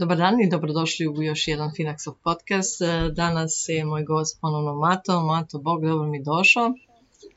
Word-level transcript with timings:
Dobar 0.00 0.16
dan 0.16 0.40
i 0.40 0.48
dobrodošli 0.48 1.08
u 1.08 1.22
još 1.22 1.48
jedan 1.48 1.70
Finaxov 1.70 2.14
podcast. 2.24 2.80
E, 2.80 3.10
danas 3.12 3.64
je 3.68 3.84
moj 3.84 4.04
gost 4.04 4.40
ponovno 4.40 4.74
Mato. 4.74 5.20
Mato, 5.20 5.58
Bog, 5.58 5.82
dobro 5.82 6.08
mi 6.08 6.22
došao. 6.22 6.72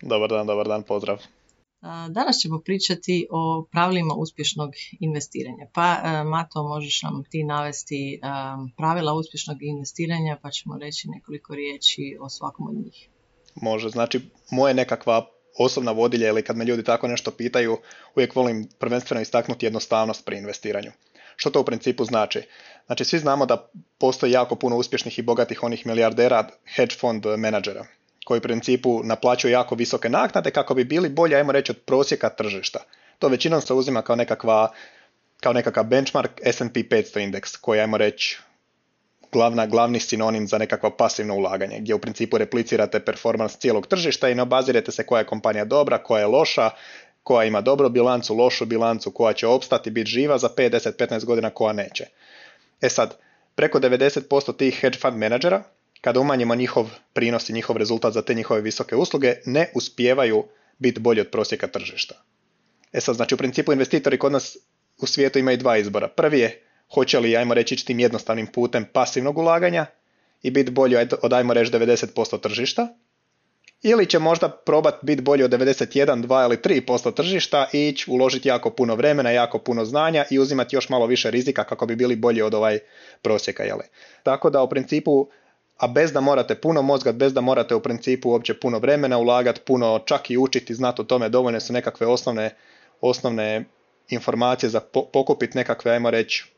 Dobar 0.02 0.29
dan, 0.29 0.47
dobar 0.47 0.68
dan, 0.68 0.84
pozdrav. 0.84 1.18
E, 1.84 2.09
danas 2.09 2.38
ćemo 2.38 2.59
pričati 2.59 3.27
o 3.31 3.68
pravilima 3.71 4.13
uspješnog 4.13 4.70
investiranja. 4.99 5.68
Pa, 5.73 6.02
e, 6.04 6.23
Mato, 6.23 6.63
možeš 6.63 7.02
nam 7.02 7.23
ti 7.29 7.43
navesti 7.43 8.20
pravila 8.77 9.13
uspješnog 9.13 9.57
investiranja, 9.61 10.38
pa 10.41 10.49
ćemo 10.49 10.77
reći 10.77 11.09
nekoliko 11.09 11.55
riječi 11.55 12.17
o 12.22 12.30
svakom 12.30 12.67
od 12.67 12.75
njih. 12.75 13.09
Može, 13.55 13.89
znači 13.89 14.22
moje 14.52 14.73
nekakva 14.73 15.25
osobna 15.59 15.91
vodilja 15.91 16.27
ili 16.27 16.44
kad 16.44 16.58
me 16.58 16.66
ljudi 16.66 16.84
tako 16.84 17.08
nešto 17.08 17.31
pitaju, 17.31 17.77
uvijek 18.16 18.36
volim 18.36 18.70
prvenstveno 18.80 19.22
istaknuti 19.22 19.66
jednostavnost 19.66 20.25
pri 20.25 20.38
investiranju. 20.38 20.91
Što 21.36 21.50
to 21.50 21.61
u 21.61 21.66
principu 21.66 22.05
znači? 22.05 22.41
Znači 22.86 23.05
svi 23.05 23.20
znamo 23.20 23.45
da 23.45 23.70
postoji 23.97 24.31
jako 24.31 24.55
puno 24.55 24.77
uspješnih 24.77 25.20
i 25.20 25.22
bogatih 25.22 25.63
onih 25.63 25.86
milijardera 25.86 26.47
hedge 26.75 26.95
fund 27.00 27.25
menadžera 27.38 27.86
koji 28.26 28.38
u 28.38 28.41
principu 28.41 29.02
naplaćuju 29.04 29.52
jako 29.52 29.76
visoke 29.76 30.09
naknade 30.09 30.52
kako 30.52 30.73
bi 30.73 30.84
bili 30.84 31.09
bolji, 31.09 31.36
ajmo 31.36 31.52
reći, 31.52 31.72
od 31.72 31.77
prosjeka 31.86 32.30
tržišta. 32.30 32.80
To 33.20 33.27
većinom 33.27 33.62
se 33.62 33.73
uzima 33.73 34.02
kao 34.02 34.16
nekakva 34.16 34.72
kao 35.44 35.54
nekakav 35.54 35.84
benchmark 35.84 36.31
S&P 36.44 36.80
500 36.80 37.23
indeks 37.23 37.58
koji 37.58 37.80
ajmo 37.80 37.98
reći 37.98 38.38
glavna, 39.31 39.66
glavni 39.66 40.00
sinonim 40.00 40.48
za 40.48 40.58
nekakvo 40.58 40.90
pasivno 40.90 41.36
ulaganje, 41.36 41.80
gdje 41.80 41.95
u 41.95 42.00
principu 42.00 42.38
replicirate 42.38 43.00
performans 43.00 43.58
cijelog 43.58 43.88
tržišta 43.88 44.30
i 44.30 44.36
ne 44.36 44.42
obazirete 44.42 44.92
se 44.92 45.06
koja 45.06 45.19
je 45.19 45.25
kompanija 45.25 45.66
dobra, 45.66 45.97
koja 45.97 46.19
je 46.19 46.28
loša, 46.28 46.69
koja 47.23 47.45
ima 47.45 47.62
dobru 47.62 47.90
bilancu, 47.90 48.36
lošu 48.36 48.66
bilancu, 48.66 49.12
koja 49.12 49.34
će 49.34 49.47
opstati, 49.47 49.92
biti 49.92 50.09
živa 50.09 50.38
za 50.38 50.50
5, 50.58 50.69
10, 50.69 50.92
15 51.08 51.25
godina, 51.25 51.50
koja 51.50 51.73
neće. 51.73 52.06
E 52.81 52.90
sad, 52.90 53.17
preko 53.56 53.80
90% 53.80 54.58
tih 54.58 54.80
hedge 54.80 55.00
fund 55.00 55.17
menadžera, 55.17 55.64
kada 56.04 56.20
umanjimo 56.20 56.56
njihov 56.56 56.90
prinos 57.14 57.50
i 57.50 57.54
njihov 57.54 57.78
rezultat 57.78 58.14
za 58.14 58.22
te 58.22 58.34
njihove 58.34 58.62
visoke 58.62 58.96
usluge, 58.96 59.36
ne 59.46 59.70
uspijevaju 59.76 60.44
biti 60.80 61.00
bolji 61.00 61.22
od 61.22 61.30
prosjeka 61.30 61.68
tržišta. 61.68 62.16
E 62.94 63.02
sad, 63.02 63.16
znači 63.16 63.36
u 63.36 63.38
principu 63.38 63.73
investitori 63.73 64.18
kod 64.18 64.31
nas 64.31 64.58
u 64.98 65.08
svijetu 65.08 65.40
imaju 65.40 65.58
dva 65.58 65.78
izbora. 65.78 66.08
Prvi 66.08 66.40
je 66.40 66.62
hoće 66.94 67.20
li, 67.20 67.38
ajmo 67.38 67.54
reći, 67.54 67.86
tim 67.86 68.00
jednostavnim 68.00 68.48
putem 68.48 68.86
pasivnog 68.94 69.38
ulaganja 69.38 69.86
i 70.42 70.52
biti 70.52 70.72
bolji 70.72 70.96
od, 71.22 71.34
ajmo 71.34 71.54
reći, 71.54 71.72
90% 71.72 72.40
tržišta, 72.42 72.88
ili 73.81 74.06
će 74.06 74.20
možda 74.20 74.50
probat 74.50 74.96
biti 75.02 75.22
bolji 75.22 75.44
od 75.44 75.52
91, 75.52 76.28
2 76.28 76.46
ili 76.46 76.58
3% 76.58 77.14
tržišta 77.14 77.68
i 77.74 77.88
ići 77.88 78.12
uložiti 78.12 78.50
jako 78.50 78.70
puno 78.70 78.96
vremena, 78.96 79.31
jako 79.31 79.59
puno 79.59 79.86
znanja 79.86 80.26
i 80.30 80.40
uzimati 80.40 80.76
još 80.76 80.90
malo 80.90 81.06
više 81.06 81.31
rizika 81.31 81.64
kako 81.64 81.86
bi 81.86 81.96
bili 81.96 82.16
bolji 82.16 82.42
od 82.42 82.54
ovaj 82.54 82.80
prosjeka. 83.22 83.64
Jeli. 83.64 83.84
Tako 84.24 84.50
da 84.50 84.62
u 84.62 84.70
principu, 84.70 85.30
a 85.77 85.88
bez 85.88 86.11
da 86.11 86.21
morate 86.21 86.55
puno 86.55 86.81
mozga, 86.81 87.11
bez 87.11 87.33
da 87.33 87.41
morate 87.41 87.75
u 87.75 87.79
principu 87.79 88.29
uopće 88.29 88.59
puno 88.59 88.79
vremena 88.79 89.17
ulagati, 89.17 89.61
puno 89.66 89.99
čak 90.05 90.29
i 90.29 90.38
učiti, 90.38 90.75
znati 90.75 91.02
o 91.02 91.05
tome, 91.05 91.29
dovoljne 91.29 91.59
su 91.59 91.73
nekakve 91.73 92.07
osnovne, 92.07 92.55
osnovne 93.02 93.66
informacije 94.09 94.69
za 94.69 94.79
pokupiti 95.13 95.57
nekakve, 95.57 95.91
ajmo 95.91 96.09
reći, 96.09 96.53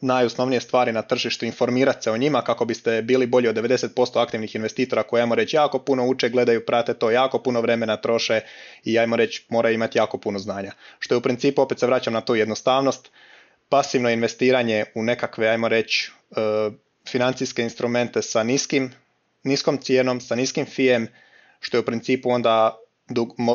najosnovnije 0.00 0.60
stvari 0.60 0.92
na 0.92 1.02
tržištu, 1.02 1.44
informirati 1.44 2.02
se 2.02 2.10
o 2.10 2.16
njima 2.16 2.42
kako 2.42 2.64
biste 2.64 3.02
bili 3.02 3.26
bolji 3.26 3.48
od 3.48 3.56
90% 3.56 4.22
aktivnih 4.22 4.54
investitora 4.54 5.02
koji, 5.02 5.20
ajmo 5.20 5.34
reći, 5.34 5.56
jako 5.56 5.78
puno 5.78 6.06
uče, 6.06 6.28
gledaju, 6.28 6.66
prate 6.66 6.94
to, 6.94 7.10
jako 7.10 7.38
puno 7.38 7.60
vremena 7.60 7.96
troše 7.96 8.40
i, 8.84 8.98
ajmo 8.98 9.16
reći, 9.16 9.46
moraju 9.48 9.74
imati 9.74 9.98
jako 9.98 10.18
puno 10.18 10.38
znanja. 10.38 10.72
Što 10.98 11.14
je 11.14 11.18
u 11.18 11.22
principu, 11.22 11.62
opet 11.62 11.78
se 11.78 11.86
vraćam 11.86 12.12
na 12.12 12.20
tu 12.20 12.34
jednostavnost, 12.34 13.10
pasivno 13.68 14.10
investiranje 14.10 14.84
u 14.94 15.02
nekakve, 15.02 15.48
ajmo 15.48 15.68
reći, 15.68 16.12
e, 16.30 16.40
financijske 17.08 17.62
instrumente 17.62 18.22
sa 18.22 18.42
niskim, 18.42 18.90
niskom 19.44 19.78
cijenom, 19.78 20.20
sa 20.20 20.34
niskim 20.34 20.66
fijem, 20.66 21.08
što 21.60 21.76
je 21.76 21.80
u 21.80 21.84
principu 21.84 22.30
onda 22.30 22.78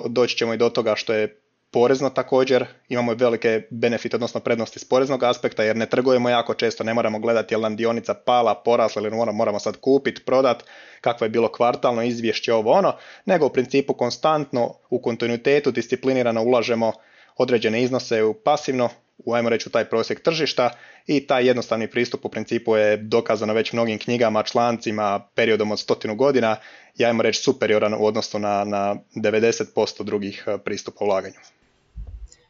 doći 0.09 0.37
ćemo 0.37 0.53
i 0.53 0.57
do 0.57 0.69
toga 0.69 0.95
što 0.95 1.13
je 1.13 1.43
porezno 1.73 2.09
također. 2.09 2.65
Imamo 2.89 3.13
velike 3.13 3.61
benefite, 3.69 4.15
odnosno 4.15 4.39
prednosti 4.39 4.79
s 4.79 4.85
poreznog 4.85 5.23
aspekta 5.23 5.63
jer 5.63 5.75
ne 5.75 5.85
trgujemo 5.85 6.29
jako 6.29 6.53
često, 6.53 6.83
ne 6.83 6.93
moramo 6.93 7.19
gledati 7.19 7.53
je 7.53 7.57
li 7.57 7.61
nam 7.61 7.75
dionica 7.75 8.13
pala, 8.13 8.55
porasla 8.55 9.01
ili 9.01 9.15
moramo, 9.15 9.37
moramo 9.37 9.59
sad 9.59 9.77
kupiti, 9.77 10.25
prodat, 10.25 10.63
kakvo 11.01 11.25
je 11.25 11.29
bilo 11.29 11.51
kvartalno 11.51 12.03
izvješće 12.03 12.53
ovo 12.53 12.71
ono, 12.71 12.95
nego 13.25 13.45
u 13.45 13.49
principu 13.49 13.93
konstantno 13.93 14.75
u 14.89 15.01
kontinuitetu 15.01 15.71
disciplinirano 15.71 16.43
ulažemo 16.43 16.93
određene 17.37 17.83
iznose 17.83 18.23
u 18.23 18.33
pasivno, 18.33 18.89
u 19.17 19.33
ajmo 19.33 19.49
reći 19.49 19.69
u 19.69 19.71
taj 19.71 19.85
prosjek 19.85 20.21
tržišta 20.21 20.69
i 21.07 21.27
taj 21.27 21.47
jednostavni 21.47 21.87
pristup 21.87 22.25
u 22.25 22.29
principu 22.29 22.75
je 22.75 22.97
dokazano 22.97 23.53
već 23.53 23.73
mnogim 23.73 23.99
knjigama, 23.99 24.43
člancima, 24.43 25.27
periodom 25.35 25.71
od 25.71 25.79
stotinu 25.79 26.15
godina 26.15 26.55
i 26.97 27.05
ajmo 27.05 27.23
reći 27.23 27.41
superioran 27.43 27.93
u 27.93 28.05
odnosu 28.05 28.39
na, 28.39 28.63
na 28.63 28.95
90% 29.15 30.03
drugih 30.03 30.43
eh, 30.47 30.57
pristupa 30.57 31.05
ulaganju 31.05 31.39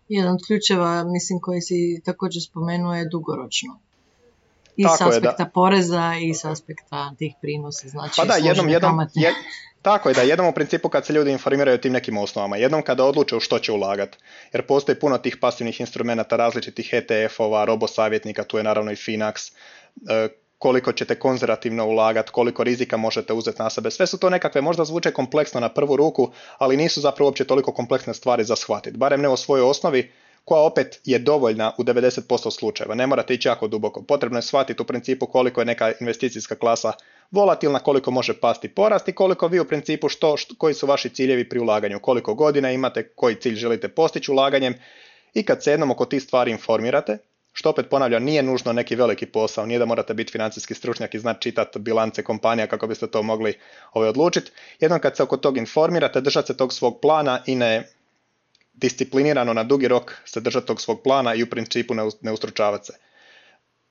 jedan 0.07 0.34
od 0.34 0.40
ključeva, 0.47 1.03
mislim, 1.03 1.40
koji 1.40 1.62
si 1.62 2.02
također 2.06 2.41
spomenuo 2.44 2.96
je 2.96 3.09
dugoročno. 3.12 3.79
I 4.78 4.84
s 4.97 5.01
aspekta 5.01 5.50
poreza 5.53 6.13
i 6.22 6.34
s 6.34 6.45
aspekta 6.45 7.11
tih 7.17 7.34
prinosa, 7.41 7.88
znači 7.88 8.13
pa 8.17 8.25
da, 8.25 8.34
jednom, 8.34 8.69
jednom, 8.69 9.00
tako 9.81 10.09
je 10.09 10.16
da 10.16 10.22
jednom 10.22 10.47
u 10.47 10.53
principu 10.53 10.89
kad 10.89 11.06
se 11.06 11.13
ljudi 11.13 11.31
informiraju 11.31 11.75
o 11.75 11.78
tim 11.78 11.94
nekim 11.94 12.17
osnovama, 12.17 12.57
jednom 12.57 12.81
kada 12.81 13.06
odluče 13.06 13.35
u 13.35 13.39
što 13.39 13.59
će 13.59 13.72
ulagati, 13.72 14.17
jer 14.53 14.66
postoji 14.67 15.00
puno 15.00 15.17
tih 15.17 15.38
pasivnih 15.38 15.79
instrumenata, 15.79 16.35
različitih 16.35 16.94
ETF-ova, 16.94 17.66
robosavjetnika, 17.66 18.44
tu 18.44 18.57
je 18.57 18.63
naravno 18.63 18.91
i 18.91 18.95
Finax, 18.95 19.53
e, 20.09 20.28
koliko 20.57 20.91
ćete 20.91 21.19
konzervativno 21.19 21.85
ulagati, 21.88 22.31
koliko 22.31 22.63
rizika 22.63 22.97
možete 22.97 23.34
uzeti 23.34 23.61
na 23.61 23.69
sebe. 23.69 23.91
Sve 23.91 24.07
su 24.07 24.17
to 24.17 24.29
nekakve, 24.29 24.61
možda 24.61 24.85
zvuče 24.85 25.11
kompleksno 25.11 25.59
na 25.59 25.69
prvu 25.69 25.95
ruku, 25.95 26.31
ali 26.57 26.78
nisu 26.78 27.01
zapravo 27.01 27.28
uopće 27.28 27.44
toliko 27.44 27.73
kompleksne 27.73 28.13
stvari 28.13 28.44
za 28.44 28.55
shvatiti. 28.55 28.97
Barem 28.97 29.22
ne 29.22 29.29
u 29.29 29.38
svojoj 29.38 29.69
osnovi, 29.69 30.11
koja 30.45 30.61
opet 30.61 30.99
je 31.05 31.19
dovoljna 31.19 31.71
u 31.77 31.83
90% 31.83 32.51
slučajeva. 32.51 32.95
Ne 32.95 33.07
morate 33.07 33.33
ići 33.33 33.47
jako 33.47 33.67
duboko. 33.67 34.03
Potrebno 34.03 34.37
je 34.37 34.41
shvatiti 34.41 34.81
u 34.81 34.85
principu 34.85 35.25
koliko 35.25 35.61
je 35.61 35.65
neka 35.65 35.91
investicijska 35.99 36.55
klasa 36.55 36.91
volatilna, 37.31 37.79
koliko 37.79 38.11
može 38.11 38.33
pasti 38.33 38.69
porast 38.69 39.07
i 39.07 39.13
koliko 39.13 39.47
vi 39.47 39.59
u 39.59 39.65
principu 39.65 40.09
što, 40.09 40.37
što 40.37 40.55
koji 40.57 40.73
su 40.73 40.87
vaši 40.87 41.09
ciljevi 41.09 41.49
pri 41.49 41.59
ulaganju, 41.59 41.99
koliko 41.99 42.33
godina 42.33 42.71
imate, 42.71 43.07
koji 43.07 43.35
cilj 43.35 43.55
želite 43.55 43.87
postići 43.87 44.31
ulaganjem 44.31 44.73
i 45.33 45.43
kad 45.43 45.63
se 45.63 45.71
jednom 45.71 45.91
oko 45.91 46.05
tih 46.05 46.23
stvari 46.23 46.51
informirate, 46.51 47.17
što 47.53 47.69
opet 47.69 47.89
ponavljam, 47.89 48.23
nije 48.23 48.43
nužno 48.43 48.73
neki 48.73 48.95
veliki 48.95 49.25
posao, 49.25 49.65
nije 49.65 49.79
da 49.79 49.85
morate 49.85 50.13
biti 50.13 50.31
financijski 50.31 50.73
stručnjak 50.73 51.13
i 51.13 51.19
znati 51.19 51.41
čitati 51.41 51.79
bilance 51.79 52.23
kompanija 52.23 52.67
kako 52.67 52.87
biste 52.87 53.07
to 53.07 53.23
mogli 53.23 53.53
ovaj, 53.93 54.09
odlučiti. 54.09 54.51
Jednom 54.79 54.99
kad 54.99 55.17
se 55.17 55.23
oko 55.23 55.37
tog 55.37 55.57
informirate, 55.57 56.21
držati 56.21 56.47
se 56.47 56.57
tog 56.57 56.73
svog 56.73 56.99
plana 57.01 57.43
i 57.45 57.55
ne 57.55 57.87
disciplinirano 58.73 59.53
na 59.53 59.63
dugi 59.63 59.88
rok 59.88 60.13
se 60.25 60.41
držati 60.41 60.67
tog 60.67 60.81
svog 60.81 61.03
plana 61.03 61.35
i 61.35 61.44
u 61.44 61.50
principu 61.50 61.94
ne, 62.22 62.31
ustručavati 62.31 62.85
se. 62.85 62.94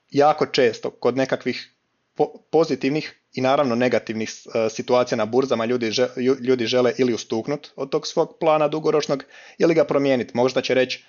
Jako 0.09 0.45
često 0.45 0.89
kod 0.89 1.17
nekakvih 1.17 1.73
pozitivnih 2.51 3.19
i 3.33 3.41
naravno 3.41 3.75
negativnih 3.75 4.29
e, 4.29 4.69
situacija 4.69 5.15
na 5.17 5.25
burzama 5.25 5.65
ljudi, 5.65 5.91
ljudi 6.41 6.65
žele 6.65 6.93
ili 6.97 7.13
ustuknuti 7.13 7.69
od 7.75 7.89
tog 7.89 8.07
svog 8.07 8.37
plana 8.39 8.67
dugoročnog 8.67 9.23
ili 9.57 9.73
ga 9.73 9.83
promijeniti. 9.83 10.37
Možda 10.37 10.61
će 10.61 10.73
reći 10.73 11.05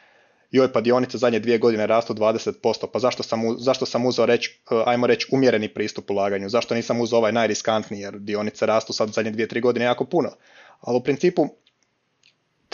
joj 0.51 0.73
pa 0.73 0.81
dionice 0.81 1.19
zadnje 1.19 1.39
dvije 1.39 1.59
godine 1.59 1.87
rastu 1.87 2.15
20%, 2.15 2.87
pa 2.93 2.99
zašto 2.99 3.23
sam, 3.23 3.41
zašto 3.59 3.87
sam 3.87 4.06
uzeo 4.06 4.27
reći, 4.27 4.61
eh, 4.71 4.83
ajmo 4.87 5.06
reći, 5.06 5.27
umjereni 5.33 5.69
pristup 5.69 6.11
ulaganju, 6.11 6.49
zašto 6.49 6.75
nisam 6.75 7.01
uzeo 7.01 7.19
ovaj 7.19 7.32
najriskantniji, 7.32 8.00
jer 8.00 8.19
dionice 8.19 8.67
rastu 8.67 8.93
sad 8.93 9.09
zadnje 9.09 9.31
dvije, 9.31 9.49
tri 9.49 9.61
godine 9.61 9.85
jako 9.85 10.05
puno. 10.05 10.31
Ali 10.81 10.97
u 10.97 11.03
principu, 11.03 11.49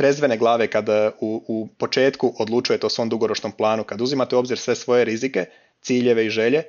trezvene 0.01 0.37
glave 0.37 0.67
kad 0.67 0.89
u, 1.21 1.45
u 1.49 1.69
početku 1.79 2.33
odlučujete 2.39 2.87
o 2.87 2.91
svom 2.91 3.09
dugoročnom 3.09 3.53
planu, 3.53 3.85
kad 3.85 4.01
uzimate 4.01 4.37
u 4.37 4.39
obzir 4.39 4.59
sve 4.59 4.75
svoje 4.75 5.05
rizike, 5.05 5.45
ciljeve 5.83 6.27
i 6.27 6.31
želje, 6.31 6.63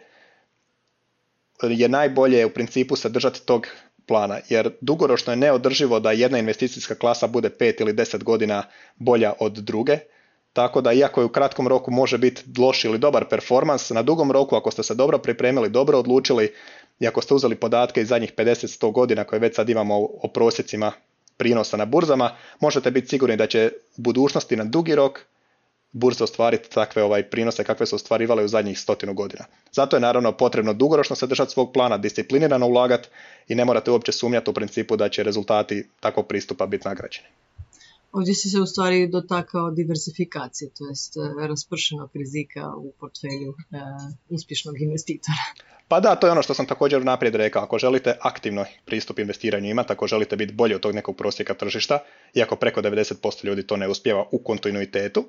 je 1.64 1.88
najbolje 1.90 2.46
u 2.46 2.50
principu 2.50 2.96
se 2.96 3.10
držati 3.10 3.46
tog 3.46 3.68
plana, 4.06 4.40
jer 4.50 4.70
dugoročno 4.82 5.34
je 5.34 5.38
neodrživo 5.38 6.00
da 6.00 6.12
jedna 6.12 6.40
investicijska 6.40 6.96
klasa 6.96 7.28
bude 7.28 7.50
pet 7.50 7.80
ili 7.80 7.94
deset 7.94 8.24
godina 8.24 8.64
bolja 8.96 9.34
od 9.40 9.54
druge, 9.54 9.98
tako 10.54 10.82
da 10.82 10.94
iako 10.94 11.22
je 11.22 11.26
u 11.26 11.32
kratkom 11.32 11.68
roku 11.68 11.92
može 11.92 12.18
biti 12.18 12.44
loš 12.60 12.84
ili 12.86 12.98
dobar 12.98 13.26
performans, 13.30 13.90
na 13.90 14.02
dugom 14.02 14.32
roku 14.32 14.56
ako 14.56 14.72
ste 14.72 14.84
se 14.84 14.96
dobro 14.96 15.18
pripremili, 15.18 15.70
dobro 15.70 16.00
odlučili 16.00 16.54
i 17.00 17.08
ako 17.08 17.22
ste 17.22 17.34
uzeli 17.34 17.56
podatke 17.56 18.02
iz 18.02 18.08
zadnjih 18.08 18.34
50-100 18.36 18.92
godina 18.92 19.24
koje 19.24 19.40
već 19.40 19.56
sad 19.56 19.70
imamo 19.70 19.96
o 19.96 20.28
prosjecima 20.34 20.92
prinosa 21.42 21.78
na 21.78 21.86
burzama, 21.86 22.36
možete 22.60 22.92
biti 22.92 23.08
sigurni 23.08 23.36
da 23.38 23.48
će 23.48 23.72
u 23.98 24.02
budućnosti 24.02 24.56
na 24.56 24.64
dugi 24.64 24.96
rok 24.96 25.20
burze 25.92 26.24
ostvariti 26.24 26.70
takve 26.70 27.04
ovaj 27.04 27.24
prinose 27.30 27.64
kakve 27.64 27.86
su 27.86 27.96
ostvarivale 27.96 28.44
u 28.44 28.48
zadnjih 28.48 28.80
stotinu 28.80 29.14
godina. 29.14 29.46
Zato 29.72 29.96
je 29.96 30.00
naravno 30.00 30.32
potrebno 30.32 30.74
dugoročno 30.74 31.16
se 31.16 31.28
držati 31.28 31.52
svog 31.52 31.74
plana, 31.74 31.98
disciplinirano 31.98 32.68
ulagati 32.68 33.10
i 33.48 33.56
ne 33.56 33.66
morate 33.66 33.92
uopće 33.92 34.12
sumnjati 34.12 34.50
u 34.50 34.54
principu 34.54 34.96
da 34.96 35.10
će 35.10 35.24
rezultati 35.24 35.88
takvog 36.00 36.28
pristupa 36.28 36.66
biti 36.66 36.88
nagrađeni. 36.88 37.28
Ovdje 38.12 38.36
si 38.36 38.50
se 38.50 38.60
u 38.60 38.66
stvari 38.66 39.08
dotakao 39.08 39.72
diversifikacije, 39.72 40.72
to 40.78 40.86
jest 40.86 41.18
e, 41.18 41.48
raspršenog 41.48 42.10
rizika 42.14 42.76
u 42.76 42.94
portfelju 43.00 43.52
e, 43.52 43.78
uspješnog 44.30 44.82
investitora. 44.82 45.44
Pa 45.88 46.00
da, 46.00 46.16
to 46.16 46.28
je 46.28 46.32
ono 46.32 46.42
što 46.42 46.54
sam 46.54 46.66
također 46.66 47.06
naprijed 47.06 47.36
rekao. 47.36 47.64
Ako 47.64 47.80
želite 47.80 48.18
aktivno 48.22 48.66
pristup 48.86 49.20
investiranju 49.20 49.70
imati, 49.70 49.94
ako 49.94 50.08
želite 50.08 50.36
biti 50.36 50.54
bolji 50.54 50.76
od 50.76 50.82
tog 50.82 50.96
nekog 50.96 51.18
prosjeka 51.18 51.54
tržišta, 51.54 52.00
iako 52.34 52.56
preko 52.56 52.82
90% 52.82 53.46
ljudi 53.46 53.68
to 53.68 53.78
ne 53.78 53.88
uspjeva 53.88 54.26
u 54.32 54.44
kontinuitetu, 54.44 55.26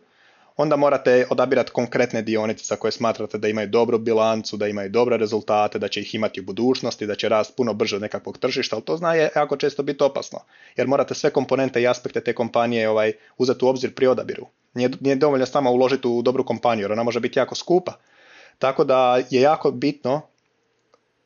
onda 0.56 0.76
morate 0.76 1.26
odabirati 1.31 1.70
konkretne 1.70 2.22
dionice 2.22 2.64
za 2.64 2.76
koje 2.76 2.93
smatrate 2.93 3.38
da 3.38 3.49
imaju 3.49 3.69
dobru 3.69 3.99
bilancu, 3.99 4.56
da 4.56 4.66
imaju 4.66 4.90
dobre 4.90 5.16
rezultate, 5.16 5.78
da 5.78 5.88
će 5.88 6.00
ih 6.00 6.14
imati 6.14 6.40
u 6.40 6.44
budućnosti, 6.44 7.06
da 7.06 7.14
će 7.14 7.28
rast 7.28 7.56
puno 7.56 7.75
brže 7.75 7.96
od 7.96 8.02
nekakvog 8.02 8.38
tržišta, 8.38 8.76
ali 8.76 8.84
to 8.84 8.96
zna 8.96 9.14
je 9.14 9.31
jako 9.37 9.56
često 9.56 9.82
biti 9.82 10.04
opasno, 10.04 10.38
jer 10.76 10.87
morate 10.87 11.14
sve 11.14 11.31
komponente 11.31 11.82
i 11.82 11.87
aspekte 11.87 12.20
te 12.20 12.32
kompanije 12.32 12.88
ovaj, 12.88 13.12
uzeti 13.38 13.64
u 13.64 13.69
obzir 13.69 13.94
pri 13.94 14.06
odabiru. 14.06 14.46
Nije, 14.75 14.90
nije 15.00 15.16
dovoljno 15.16 15.46
samo 15.46 15.70
uložiti 15.70 16.08
u 16.08 16.22
dobru 16.22 16.44
kompaniju, 16.44 16.84
jer 16.84 16.93
ona 16.93 17.02
može 17.02 17.20
biti 17.20 17.38
jako 17.38 17.54
skupa. 17.54 17.93
Tako 18.58 18.84
da 18.84 19.22
je 19.31 19.40
jako 19.40 19.70
bitno 19.70 20.31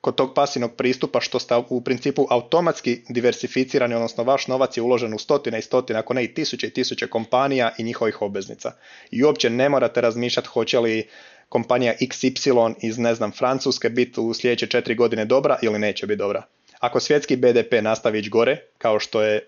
kod 0.06 0.14
tog 0.14 0.34
pasivnog 0.34 0.74
pristupa 0.76 1.20
što 1.20 1.38
ste 1.38 1.54
u 1.68 1.80
principu 1.80 2.26
automatski 2.30 3.02
diversificirani, 3.08 3.94
odnosno 3.94 4.24
vaš 4.24 4.46
novac 4.46 4.76
je 4.76 4.82
uložen 4.82 5.14
u 5.14 5.18
stotine 5.18 5.58
i 5.58 5.62
stotine, 5.62 5.98
ako 5.98 6.14
ne 6.14 6.24
i 6.24 6.34
tisuće 6.34 6.66
i 6.66 6.70
tisuće 6.70 7.06
kompanija 7.06 7.72
i 7.78 7.82
njihovih 7.82 8.22
obveznica. 8.22 8.72
I 9.10 9.24
uopće 9.24 9.50
ne 9.50 9.68
morate 9.68 10.00
razmišljati 10.00 10.48
hoće 10.48 10.80
li 10.80 11.08
kompanija 11.48 11.94
XY 12.00 12.74
iz 12.82 12.98
ne 12.98 13.14
znam 13.14 13.32
Francuske 13.32 13.88
biti 13.90 14.20
u 14.20 14.34
sljedeće 14.34 14.66
četiri 14.66 14.94
godine 14.94 15.24
dobra 15.24 15.58
ili 15.62 15.78
neće 15.78 16.06
biti 16.06 16.18
dobra. 16.18 16.42
Ako 16.80 17.00
svjetski 17.00 17.36
BDP 17.36 17.82
nastavi 17.82 18.18
ići 18.18 18.30
gore, 18.30 18.60
kao 18.78 19.00
što 19.00 19.22
je 19.22 19.46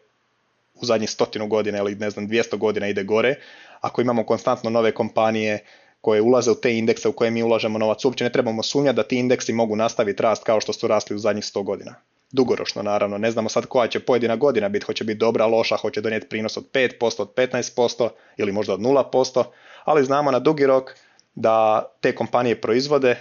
u 0.75 0.85
zadnjih 0.85 1.11
stotinu 1.11 1.47
godina 1.47 1.79
ili 1.79 1.95
ne 1.95 2.11
znam 2.11 2.29
200 2.29 2.57
godina 2.57 2.89
ide 2.89 3.05
gore, 3.05 3.35
ako 3.81 4.01
imamo 4.01 4.27
konstantno 4.27 4.71
nove 4.71 4.93
kompanije 4.93 5.65
koje 6.01 6.23
ulaze 6.23 6.51
u 6.51 6.55
te 6.55 6.79
indekse 6.79 7.09
u 7.09 7.13
koje 7.13 7.31
mi 7.31 7.43
ulažemo 7.43 7.79
novac. 7.79 8.05
Uopće 8.05 8.25
ne 8.25 8.33
trebamo 8.33 8.63
sumnjati 8.63 8.97
da 8.97 9.03
ti 9.03 9.17
indeksi 9.17 9.53
mogu 9.53 9.77
nastaviti 9.77 10.23
rast 10.23 10.45
kao 10.45 10.61
što 10.61 10.73
su 10.73 10.89
rasli 10.89 11.17
u 11.17 11.19
zadnjih 11.19 11.45
100 11.45 11.65
godina. 11.65 11.95
Dugoročno 12.31 12.83
naravno, 12.83 13.19
ne 13.19 13.31
znamo 13.31 13.49
sad 13.49 13.67
koja 13.67 13.89
će 13.89 14.01
pojedina 14.01 14.37
godina 14.37 14.69
biti, 14.69 14.87
hoće 14.87 15.05
biti 15.05 15.19
dobra, 15.19 15.47
loša, 15.47 15.77
hoće 15.77 16.01
donijeti 16.01 16.29
prinos 16.29 16.57
od 16.57 16.65
5%, 16.73 17.23
od 17.23 17.35
15% 17.35 18.09
ili 18.37 18.53
možda 18.53 18.75
od 18.75 18.81
0%, 18.81 19.45
ali 19.85 20.05
znamo 20.05 20.31
na 20.31 20.39
dugi 20.39 20.67
rok 20.67 20.95
da 21.35 21.85
te 22.01 22.15
kompanije 22.15 22.61
proizvode 22.61 23.17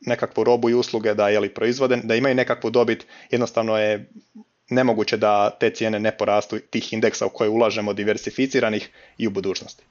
nekakvu 0.00 0.44
robu 0.44 0.70
i 0.70 0.74
usluge 0.74 1.14
da 1.14 1.28
je 1.28 1.40
li 1.40 1.54
proizvode, 1.54 1.96
da 1.96 2.14
imaju 2.14 2.34
nekakvu 2.34 2.70
dobit, 2.70 3.06
jednostavno 3.30 3.78
je 3.78 4.10
nemoguće 4.70 5.16
da 5.16 5.50
te 5.50 5.70
cijene 5.70 6.00
ne 6.00 6.16
porastu 6.16 6.58
tih 6.70 6.92
indeksa 6.92 7.26
u 7.26 7.30
koje 7.30 7.50
ulažemo 7.50 7.92
diversificiranih 7.92 8.90
i 9.18 9.26
u 9.26 9.30
budućnosti 9.30 9.84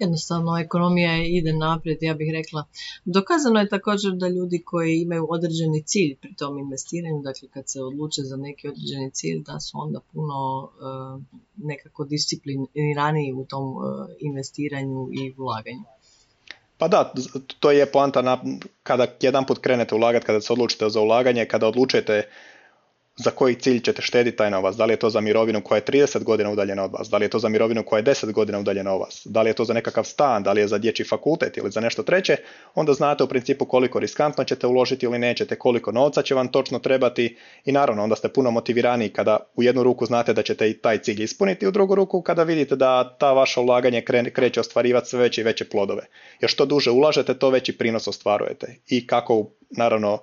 jednostavno 0.00 0.58
ekonomija 0.58 1.24
ide 1.26 1.52
naprijed, 1.52 1.98
ja 2.02 2.14
bih 2.14 2.28
rekla. 2.32 2.64
Dokazano 3.04 3.60
je 3.60 3.68
također 3.68 4.12
da 4.12 4.28
ljudi 4.28 4.62
koji 4.64 5.00
imaju 5.00 5.26
određeni 5.30 5.82
cilj 5.82 6.16
pri 6.16 6.34
tom 6.34 6.58
investiranju, 6.58 7.22
dakle 7.22 7.48
kad 7.48 7.64
se 7.66 7.82
odluče 7.82 8.22
za 8.22 8.36
neki 8.36 8.68
određeni 8.68 9.10
cilj, 9.10 9.42
da 9.46 9.60
su 9.60 9.78
onda 9.78 10.00
puno 10.12 10.62
uh, 10.62 11.22
nekako 11.56 12.04
discipliniraniji 12.04 13.32
u 13.32 13.44
tom 13.44 13.76
uh, 13.76 13.82
investiranju 14.20 15.08
i 15.12 15.34
ulaganju. 15.38 15.84
Pa 16.78 16.88
da, 16.88 17.12
to 17.58 17.70
je 17.70 17.86
poanta 17.86 18.22
na, 18.22 18.38
kada 18.82 19.06
jedan 19.20 19.46
put 19.46 19.58
krenete 19.58 19.94
ulagati, 19.94 20.26
kada 20.26 20.40
se 20.40 20.52
odlučite 20.52 20.88
za 20.88 21.00
ulaganje, 21.00 21.44
kada 21.44 21.66
odlučujete 21.66 22.28
za 23.16 23.30
koji 23.30 23.54
cilj 23.54 23.80
ćete 23.80 24.02
štediti 24.02 24.36
taj 24.36 24.50
novac. 24.50 24.76
Da 24.76 24.84
li 24.84 24.92
je 24.92 24.96
to 24.96 25.10
za 25.10 25.20
mirovinu 25.20 25.60
koja 25.60 25.76
je 25.76 25.84
30 25.84 26.22
godina 26.24 26.50
udaljena 26.50 26.84
od 26.84 26.92
vas, 26.92 27.08
da 27.08 27.16
li 27.16 27.24
je 27.24 27.28
to 27.28 27.38
za 27.38 27.48
mirovinu 27.48 27.82
koja 27.86 27.98
je 27.98 28.04
10 28.04 28.32
godina 28.32 28.58
udaljena 28.58 28.94
od 28.94 29.00
vas, 29.00 29.22
da 29.24 29.42
li 29.42 29.50
je 29.50 29.54
to 29.54 29.64
za 29.64 29.74
nekakav 29.74 30.04
stan, 30.04 30.42
da 30.42 30.52
li 30.52 30.60
je 30.60 30.68
za 30.68 30.78
dječji 30.78 31.06
fakultet 31.06 31.56
ili 31.56 31.70
za 31.70 31.80
nešto 31.80 32.02
treće, 32.02 32.36
onda 32.74 32.92
znate 32.92 33.24
u 33.24 33.28
principu 33.28 33.64
koliko 33.64 33.98
riskantno 33.98 34.44
ćete 34.44 34.66
uložiti 34.66 35.06
ili 35.06 35.18
nećete, 35.18 35.58
koliko 35.58 35.92
novca 35.92 36.22
će 36.22 36.34
vam 36.34 36.48
točno 36.48 36.78
trebati 36.78 37.36
i 37.64 37.72
naravno 37.72 38.02
onda 38.02 38.16
ste 38.16 38.28
puno 38.28 38.50
motivirani 38.50 39.08
kada 39.08 39.36
u 39.54 39.62
jednu 39.62 39.82
ruku 39.82 40.06
znate 40.06 40.32
da 40.32 40.42
ćete 40.42 40.70
i 40.70 40.78
taj 40.78 40.98
cilj 40.98 41.22
ispuniti, 41.22 41.66
u 41.66 41.70
drugu 41.70 41.94
ruku 41.94 42.22
kada 42.22 42.42
vidite 42.42 42.76
da 42.76 43.16
ta 43.18 43.32
vaša 43.32 43.60
ulaganje 43.60 44.04
kreće 44.32 44.60
ostvarivati 44.60 45.08
sve 45.08 45.20
veće 45.20 45.40
i 45.40 45.44
veće 45.44 45.68
plodove. 45.68 46.06
Jer 46.40 46.50
što 46.50 46.66
duže 46.66 46.90
ulažete, 46.90 47.38
to 47.38 47.50
veći 47.50 47.78
prinos 47.78 48.08
ostvarujete. 48.08 48.76
I 48.86 49.06
kako 49.06 49.50
naravno 49.70 50.18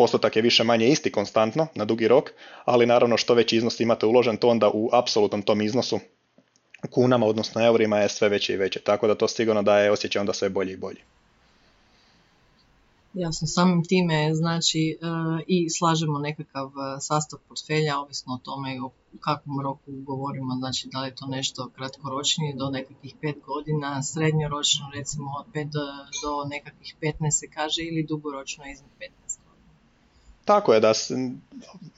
postotak 0.00 0.36
je 0.36 0.42
više 0.42 0.64
manje 0.64 0.88
isti 0.88 1.12
konstantno 1.12 1.66
na 1.74 1.84
dugi 1.84 2.08
rok, 2.08 2.30
ali 2.64 2.86
naravno 2.86 3.16
što 3.16 3.34
veći 3.34 3.56
iznos 3.56 3.80
imate 3.80 4.06
uložen, 4.06 4.36
to 4.36 4.48
onda 4.48 4.70
u 4.74 4.88
apsolutnom 4.92 5.42
tom 5.42 5.60
iznosu 5.60 5.98
kunama, 6.90 7.26
odnosno 7.26 7.66
eurima 7.66 7.98
je 7.98 8.08
sve 8.08 8.28
veće 8.28 8.52
i 8.52 8.56
veće. 8.56 8.80
Tako 8.80 9.06
da 9.06 9.14
to 9.14 9.28
sigurno 9.28 9.62
daje 9.62 9.90
osjećaj 9.90 10.20
onda 10.20 10.32
sve 10.32 10.48
bolji 10.48 10.72
i 10.72 10.76
bolji. 10.76 11.00
Jasno, 13.14 13.46
samim 13.46 13.84
time 13.84 14.34
znači 14.34 14.82
e, 14.90 15.06
i 15.46 15.70
slažemo 15.70 16.18
nekakav 16.18 16.66
e, 16.66 17.00
sastav 17.00 17.38
portfelja, 17.48 17.98
ovisno 17.98 18.34
o 18.34 18.42
tome 18.44 18.80
u 18.80 18.90
kakvom 19.20 19.60
roku 19.60 19.90
govorimo, 20.10 20.54
znači 20.58 20.88
da 20.92 21.00
li 21.00 21.08
je 21.08 21.14
to 21.14 21.26
nešto 21.26 21.70
kratkoročnije 21.76 22.54
do 22.54 22.70
nekakvih 22.70 23.14
pet 23.20 23.36
godina, 23.46 24.02
srednjoročno 24.02 24.84
recimo 24.94 25.30
od 25.40 25.46
5 25.54 25.64
do, 25.64 25.84
do 26.22 26.48
nekakvih 26.48 26.96
15 27.02 27.30
se 27.30 27.46
kaže 27.56 27.82
ili 27.82 28.06
dugoročno 28.08 28.64
iznad 28.72 28.90
15 29.00 29.19
tako 30.44 30.74
je 30.74 30.80
da 30.80 30.92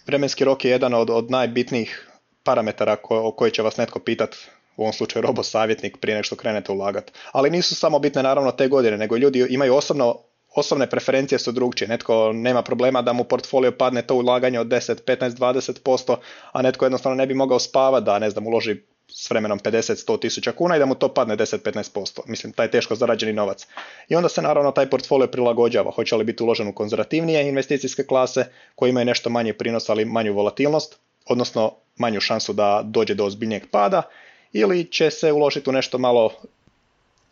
vremenski 0.06 0.44
rok 0.44 0.64
je 0.64 0.70
jedan 0.70 0.94
od, 0.94 1.10
od 1.10 1.30
najbitnijih 1.30 2.08
parametara 2.44 2.96
ko, 2.96 3.28
o 3.28 3.32
koji 3.32 3.50
će 3.50 3.62
vas 3.62 3.76
netko 3.76 3.98
pitati 3.98 4.38
u 4.76 4.82
ovom 4.82 4.92
slučaju 4.92 5.22
robo 5.22 5.42
savjetnik 5.42 5.96
prije 5.96 6.14
nego 6.14 6.24
što 6.24 6.36
krenete 6.36 6.72
ulagati. 6.72 7.12
Ali 7.32 7.50
nisu 7.50 7.74
samo 7.74 7.98
bitne 7.98 8.22
naravno 8.22 8.52
te 8.52 8.68
godine, 8.68 8.96
nego 8.96 9.16
ljudi 9.16 9.46
imaju 9.50 9.74
osobno, 9.74 10.18
osobne 10.54 10.90
preferencije 10.90 11.38
su 11.38 11.52
drugčije. 11.52 11.88
Netko 11.88 12.32
nema 12.32 12.62
problema 12.62 13.02
da 13.02 13.12
mu 13.12 13.24
portfolio 13.24 13.72
padne 13.72 14.02
to 14.02 14.14
ulaganje 14.14 14.60
od 14.60 14.66
10, 14.66 14.94
15, 15.06 15.30
20%, 15.30 16.16
a 16.52 16.62
netko 16.62 16.84
jednostavno 16.84 17.16
ne 17.16 17.26
bi 17.26 17.34
mogao 17.34 17.58
spavati 17.58 18.04
da 18.04 18.18
ne 18.18 18.30
znam, 18.30 18.46
uloži 18.46 18.82
s 19.14 19.30
vremenom 19.30 19.58
50-100 19.58 20.20
tisuća 20.20 20.52
kuna 20.52 20.76
i 20.76 20.78
da 20.78 20.86
mu 20.86 20.94
to 20.94 21.14
padne 21.14 21.36
10-15%. 21.36 22.20
Mislim, 22.26 22.52
taj 22.52 22.70
teško 22.70 22.94
zarađeni 22.94 23.32
novac. 23.32 23.66
I 24.08 24.16
onda 24.16 24.28
se 24.28 24.42
naravno 24.42 24.70
taj 24.70 24.90
portfolio 24.90 25.26
prilagođava. 25.26 25.90
Hoće 25.90 26.16
li 26.16 26.24
biti 26.24 26.42
uložen 26.42 26.68
u 26.68 26.74
konzervativnije 26.74 27.48
investicijske 27.48 28.06
klase 28.06 28.44
koje 28.74 28.90
imaju 28.90 29.06
nešto 29.06 29.30
manje 29.30 29.52
prinos, 29.52 29.88
ali 29.88 30.04
manju 30.04 30.34
volatilnost, 30.34 30.98
odnosno 31.26 31.74
manju 31.96 32.20
šansu 32.20 32.52
da 32.52 32.82
dođe 32.84 33.14
do 33.14 33.24
ozbiljnijeg 33.24 33.62
pada, 33.70 34.02
ili 34.52 34.84
će 34.84 35.10
se 35.10 35.32
uložiti 35.32 35.70
u 35.70 35.72
nešto 35.72 35.98
malo 35.98 36.30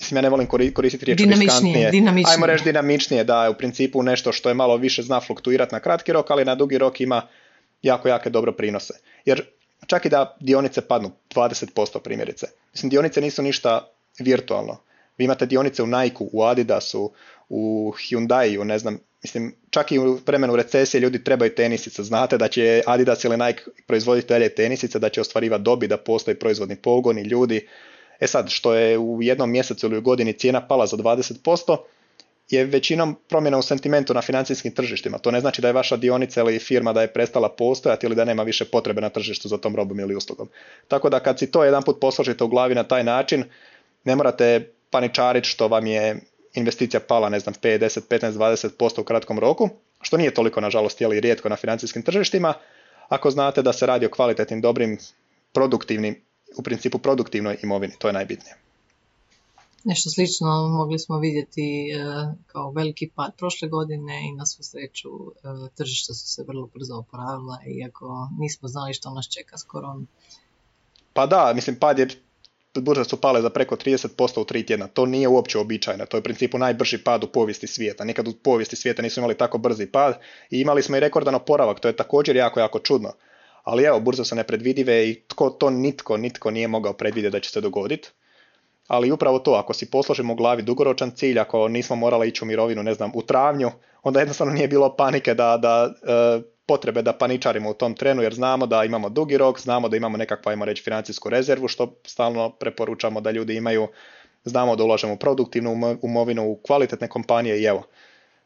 Mislim, 0.01 0.17
ja 0.17 0.23
ne 0.23 0.29
volim 0.29 0.47
koristiti 0.47 1.05
riječ 1.05 1.19
dinamičnije, 1.19 1.91
dinamičnije. 1.91 2.35
Ajmo 2.35 2.47
reći 2.47 2.65
dinamičnije, 2.65 3.25
da 3.25 3.45
je 3.45 3.51
u 3.51 3.55
principu 3.55 4.03
nešto 4.03 4.33
što 4.33 4.49
je 4.49 4.55
malo 4.55 4.77
više 4.77 5.03
zna 5.03 5.21
fluktuirati 5.21 5.75
na 5.75 5.81
kratki 5.81 6.13
rok, 6.13 6.31
ali 6.31 6.45
na 6.45 6.55
dugi 6.55 6.79
rok 6.79 7.01
ima 7.01 7.23
jako, 7.83 8.09
jake 8.09 8.31
dobro 8.31 8.53
prinose. 8.53 8.95
Jer 9.25 9.43
čak 9.87 10.05
i 10.05 10.09
da 10.09 10.37
dionice 10.41 10.81
padnu 10.81 11.11
20% 11.35 11.99
primjerice. 11.99 12.47
Mislim, 12.73 12.91
dionice 12.91 13.21
nisu 13.21 13.43
ništa 13.43 13.89
virtualno. 14.19 14.77
Vi 15.19 15.25
imate 15.25 15.47
dionice 15.47 15.83
u 15.83 15.87
Nike, 15.87 16.25
u 16.33 16.43
Adidasu, 16.43 17.13
u 17.49 17.93
Hyundai, 17.97 18.65
ne 18.65 18.79
znam, 18.79 18.99
mislim, 19.23 19.55
čak 19.71 19.93
i 19.93 19.99
u 19.99 20.19
vremenu 20.27 20.57
recesije 20.57 21.01
ljudi 21.01 21.25
trebaju 21.25 21.55
tenisice. 21.55 22.03
Znate 22.03 22.39
da 22.39 22.49
će 22.49 22.83
Adidas 22.87 23.25
ili 23.25 23.37
Nike 23.37 23.63
proizvoditi 23.87 24.29
dalje 24.29 24.55
tenisice, 24.55 24.99
da 24.99 25.09
će 25.09 25.21
ostvarivati 25.21 25.63
dobi, 25.63 25.89
da 25.89 25.97
postoji 25.97 26.35
proizvodni 26.35 26.77
pogon 26.77 27.19
i 27.19 27.23
ljudi. 27.23 27.69
E 28.21 28.27
sad, 28.27 28.49
što 28.49 28.75
je 28.75 28.99
u 28.99 29.23
jednom 29.23 29.51
mjesecu 29.51 29.87
ili 29.87 29.99
u 29.99 30.03
godini 30.03 30.33
cijena 30.33 30.67
pala 30.67 30.87
za 30.87 30.97
20%, 30.97 31.77
je 32.51 32.65
većinom 32.65 33.17
promjena 33.29 33.59
u 33.59 33.63
sentimentu 33.63 34.15
na 34.15 34.23
financijskim 34.23 34.75
tržištima. 34.75 35.19
To 35.19 35.31
ne 35.31 35.41
znači 35.41 35.63
da 35.63 35.69
je 35.69 35.73
vaša 35.73 35.97
dionica 35.97 36.41
ili 36.41 36.59
firma 36.59 36.93
da 36.93 37.03
je 37.03 37.13
prestala 37.13 37.49
postojati 37.49 38.07
ili 38.07 38.15
da 38.15 38.25
nema 38.25 38.43
više 38.43 38.65
potrebe 38.65 39.01
na 39.01 39.09
tržištu 39.09 39.49
za 39.49 39.59
tom 39.59 39.77
robom 39.77 40.01
ili 40.01 40.17
uslugom. 40.17 40.49
Tako 40.89 41.11
da 41.11 41.21
kad 41.21 41.39
si 41.39 41.51
to 41.51 41.65
jedan 41.65 41.83
put 41.83 42.01
posložite 42.01 42.45
u 42.45 42.49
glavi 42.49 42.75
na 42.75 42.85
taj 42.85 43.05
način, 43.05 43.45
ne 44.05 44.17
morate 44.17 44.73
paničariti 44.91 45.49
što 45.49 45.69
vam 45.69 45.87
je 45.87 46.21
investicija 46.55 47.01
pala, 47.01 47.29
ne 47.29 47.41
znam, 47.41 47.55
5, 47.55 47.79
10, 47.79 48.01
15, 48.09 48.33
20% 48.33 49.01
u 49.01 49.05
kratkom 49.05 49.39
roku, 49.39 49.69
što 50.03 50.17
nije 50.17 50.35
toliko, 50.35 50.61
nažalost, 50.61 51.01
jeli 51.01 51.21
rijetko 51.21 51.49
na 51.49 51.57
financijskim 51.57 52.03
tržištima, 52.03 52.55
ako 53.09 53.31
znate 53.31 53.63
da 53.63 53.73
se 53.73 53.87
radi 53.87 54.07
o 54.07 54.11
kvalitetnim, 54.11 54.61
dobrim, 54.61 54.99
produktivnim, 55.53 56.23
u 56.57 56.63
principu 56.63 56.99
produktivnoj 56.99 57.57
imovini, 57.63 57.93
to 57.99 58.09
je 58.09 58.13
najbitnije. 58.13 58.60
Nešto 59.85 60.11
slično 60.11 60.69
mogli 60.69 60.99
smo 60.99 61.19
vidjeti 61.19 61.91
e, 61.91 61.97
kao 62.47 62.71
veliki 62.71 63.11
pad 63.15 63.33
prošle 63.37 63.69
godine 63.69 64.29
i 64.29 64.33
na 64.33 64.47
svu 64.47 64.63
sreću 64.63 65.09
e, 65.09 65.75
tržišta 65.75 66.15
su 66.15 66.27
se 66.29 66.45
vrlo 66.49 66.67
brzo 66.67 66.95
oporavila 66.95 67.59
iako 67.67 68.29
nismo 68.39 68.69
znali 68.69 68.95
što 68.95 69.11
nas 69.11 69.29
čeka 69.29 69.59
s 69.59 69.63
koronom. 69.63 70.09
Pa 71.13 71.27
da, 71.27 71.53
mislim 71.55 71.77
pad 71.77 71.99
je 71.99 72.09
burze 72.75 73.05
su 73.05 73.21
pale 73.21 73.43
za 73.43 73.51
preko 73.51 73.77
30% 73.77 74.41
u 74.41 74.45
tri 74.45 74.67
tjedna. 74.67 74.87
To 74.87 75.07
nije 75.07 75.29
uopće 75.29 75.59
običajno. 75.59 76.07
To 76.07 76.17
je 76.17 76.21
u 76.21 76.23
principu 76.23 76.59
najbrži 76.59 76.99
pad 76.99 77.25
u 77.25 77.27
povijesti 77.27 77.67
svijeta. 77.67 78.05
Nikad 78.05 78.29
u 78.29 78.33
povijesti 78.33 78.77
svijeta 78.77 79.03
nisu 79.03 79.21
imali 79.21 79.37
tako 79.37 79.59
brzi 79.59 79.87
pad 79.87 80.19
i 80.51 80.61
imali 80.61 80.83
smo 80.83 80.97
i 80.97 81.01
rekordan 81.01 81.35
oporavak. 81.35 81.81
To 81.81 81.89
je 81.89 81.97
također 81.97 82.37
jako, 82.37 82.61
jako 82.61 82.79
čudno. 82.79 83.13
Ali 83.65 83.85
evo, 83.85 84.01
burze 84.01 84.25
su 84.25 84.35
nepredvidive 84.35 85.09
i 85.09 85.23
to 85.59 85.71
nitko, 85.71 86.17
nitko 86.17 86.51
nije 86.51 86.69
mogao 86.69 86.93
predvidjeti 86.93 87.33
da 87.33 87.41
će 87.41 87.51
se 87.51 87.61
dogoditi. 87.61 88.11
Ali 88.91 89.13
upravo 89.13 89.39
to, 89.39 89.53
ako 89.55 89.73
si 89.73 89.91
posložimo 89.91 90.33
u 90.33 90.37
glavi 90.37 90.63
dugoročan 90.63 91.11
cilj, 91.11 91.39
ako 91.41 91.69
nismo 91.69 91.97
morali 91.97 92.29
ići 92.29 92.45
u 92.45 92.47
mirovinu, 92.47 92.83
ne 92.83 92.95
znam, 92.95 93.11
u 93.15 93.23
travnju, 93.23 93.71
onda 94.03 94.21
jednostavno 94.21 94.53
nije 94.53 94.69
bilo 94.69 94.97
panike 94.97 95.35
da, 95.35 95.57
da 95.57 95.93
e, 96.03 96.41
potrebe 96.67 97.03
da 97.03 97.13
paničarimo 97.13 97.71
u 97.71 97.75
tom 97.75 97.95
trenu 97.95 98.23
jer 98.23 98.35
znamo 98.35 98.67
da 98.67 98.85
imamo 98.85 99.09
dugi 99.09 99.39
rok, 99.39 99.61
znamo 99.61 99.89
da 99.89 99.97
imamo 99.97 100.17
nekakvu, 100.17 100.51
ajmo 100.51 100.65
reći, 100.65 100.83
financijsku 100.83 101.31
rezervu 101.31 101.69
što 101.69 101.95
stalno 102.07 102.51
preporučamo 102.51 103.21
da 103.21 103.31
ljudi 103.31 103.57
imaju, 103.57 103.89
znamo 104.45 104.77
da 104.77 104.85
ulažemo 104.85 105.13
u 105.13 105.17
produktivnu 105.17 105.99
umovinu, 106.03 106.51
u 106.51 106.57
kvalitetne 106.57 107.09
kompanije 107.09 107.61
i 107.61 107.65
evo, 107.65 107.83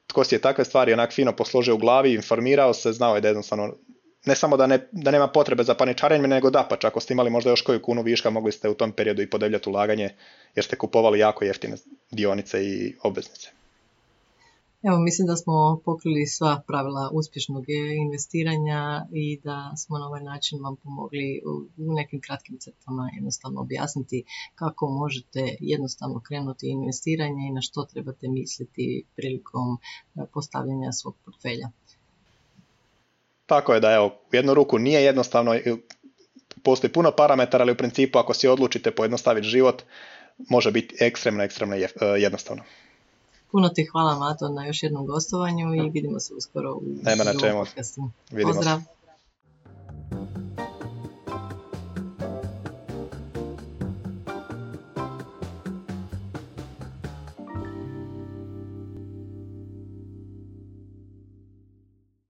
tko 0.06 0.24
si 0.24 0.34
je 0.34 0.40
takve 0.40 0.64
stvari 0.64 0.92
onak 0.92 1.12
fino 1.12 1.32
posložio 1.32 1.74
u 1.74 1.78
glavi, 1.78 2.14
informirao 2.14 2.74
se, 2.74 2.92
znao 2.92 3.14
je 3.14 3.20
da 3.20 3.28
jednostavno 3.28 3.74
ne 4.26 4.34
samo 4.36 4.56
da, 4.56 4.66
ne, 4.66 4.88
da 4.92 5.10
nema 5.10 5.28
potrebe 5.28 5.64
za 5.64 5.74
paničarenjem, 5.74 6.30
nego 6.30 6.50
da 6.50 6.66
pa 6.70 6.76
ako 6.88 7.00
ste 7.00 7.14
imali 7.14 7.30
možda 7.30 7.50
još 7.50 7.62
koju 7.62 7.82
kunu 7.82 8.02
viška, 8.02 8.30
mogli 8.30 8.52
ste 8.52 8.68
u 8.68 8.74
tom 8.74 8.92
periodu 8.92 9.22
i 9.22 9.30
podebljati 9.30 9.68
ulaganje 9.68 10.10
jer 10.54 10.64
ste 10.64 10.76
kupovali 10.76 11.18
jako 11.18 11.44
jeftine 11.44 11.76
dionice 12.10 12.64
i 12.64 12.94
obveznice. 13.02 13.50
Evo, 14.88 14.98
mislim 14.98 15.26
da 15.26 15.36
smo 15.36 15.80
pokrili 15.84 16.26
sva 16.26 16.62
pravila 16.66 17.10
uspješnog 17.12 17.64
investiranja 18.04 19.06
i 19.12 19.40
da 19.44 19.72
smo 19.76 19.98
na 19.98 20.06
ovaj 20.06 20.22
način 20.22 20.62
vam 20.62 20.76
pomogli 20.76 21.42
u 21.76 21.94
nekim 21.94 22.20
kratkim 22.20 22.58
crtama 22.58 23.10
jednostavno 23.14 23.60
objasniti 23.60 24.24
kako 24.54 24.88
možete 24.88 25.56
jednostavno 25.60 26.20
krenuti 26.20 26.68
investiranje 26.68 27.42
i 27.48 27.52
na 27.52 27.62
što 27.62 27.84
trebate 27.84 28.28
misliti 28.28 29.04
prilikom 29.16 29.68
e, 29.74 30.26
postavljanja 30.34 30.92
svog 30.92 31.14
portfelja. 31.24 31.68
Tako 33.46 33.74
je 33.74 33.80
da 33.80 33.92
evo, 33.92 34.06
u 34.06 34.36
jednu 34.36 34.54
ruku 34.54 34.78
nije 34.78 35.04
jednostavno, 35.04 35.54
postoji 36.62 36.92
puno 36.92 37.10
parametara, 37.10 37.62
ali 37.62 37.72
u 37.72 37.76
principu 37.76 38.18
ako 38.18 38.34
si 38.34 38.48
odlučite 38.48 38.90
pojednostaviti 38.90 39.48
život, 39.48 39.82
može 40.38 40.70
biti 40.70 40.96
ekstremno, 41.00 41.42
ekstremno 41.42 41.76
e, 41.76 41.88
jednostavno. 42.18 42.62
Puno 43.50 43.68
ti 43.68 43.84
hvala 43.84 44.18
Mato 44.18 44.48
na 44.48 44.66
još 44.66 44.82
jednom 44.82 45.06
gostovanju 45.06 45.74
i 45.74 45.90
vidimo 45.90 46.20
se 46.20 46.34
uskoro 46.34 46.74
u 46.74 46.82
Nema 47.02 47.24
na 47.24 47.32
čemu. 47.40 47.64
Pozdrav. 48.42 48.80